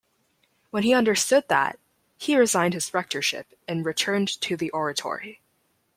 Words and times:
When 0.71 0.81
he 0.81 0.95
understood 0.95 1.47
that, 1.49 1.77
he 2.17 2.35
resigned 2.35 2.73
his 2.73 2.91
rectorship 2.91 3.53
and 3.67 3.85
returned 3.85 4.29
to 4.41 4.57
the 4.57 4.71
Oratory. 4.71 5.41